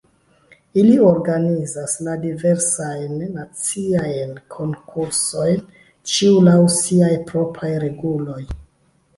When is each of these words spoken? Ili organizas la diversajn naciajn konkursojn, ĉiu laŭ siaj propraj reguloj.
Ili 0.83 0.93
organizas 1.07 1.91
la 2.07 2.15
diversajn 2.23 3.13
naciajn 3.35 4.33
konkursojn, 4.55 5.63
ĉiu 6.15 6.43
laŭ 6.49 6.59
siaj 6.79 7.15
propraj 7.31 7.71
reguloj. 7.87 8.43